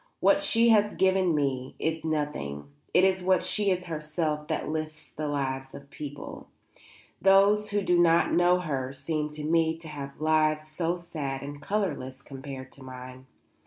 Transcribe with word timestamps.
What 0.19 0.41
she 0.41 0.69
has 0.69 0.93
given 0.95 1.35
me 1.35 1.75
is 1.77 2.03
nothing. 2.03 2.71
It 2.91 3.03
is 3.03 3.21
what 3.21 3.43
she 3.43 3.69
is 3.69 3.85
herself 3.85 4.47
that 4.47 4.67
lifts 4.67 5.11
the 5.11 5.27
lives 5.27 5.75
of 5.75 5.81
other 5.83 5.89
people. 5.91 6.47
Those 7.21 7.69
who 7.69 7.83
do 7.83 7.99
not 7.99 8.33
know 8.33 8.61
her 8.61 8.93
seem 8.93 9.29
to 9.33 9.43
me 9.43 9.77
to 9.77 9.87
have 9.87 10.19
lives 10.19 10.67
so 10.67 10.97
sad 10.97 11.43
and 11.43 11.61
colourless 11.61 12.23
compared 12.23 12.71
to 12.71 12.83
mine. 12.83 13.27